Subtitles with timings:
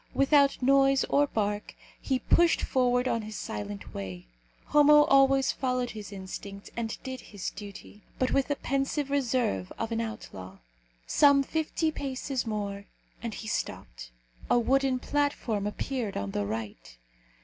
[0.15, 4.25] Without noise or bark he pushed forward on his silent way.
[4.65, 9.91] Homo always followed his instinct and did his duty, but with the pensive reserve of
[9.91, 10.57] an outlaw.
[11.05, 12.85] Some fifty paces more,
[13.21, 14.09] and he stopped.
[14.49, 16.97] A wooden platform appeared on the right.